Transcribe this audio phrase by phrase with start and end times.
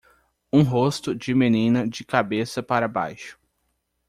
[0.51, 3.39] Um rosto de menina de cabeça para baixo.